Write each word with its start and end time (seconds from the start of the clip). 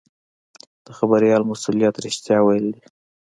د 0.85 0.87
خبریال 0.97 1.41
مسوولیت 1.49 1.95
رښتیا 2.05 2.37
ویل 2.41 2.65
دي. 2.73 2.83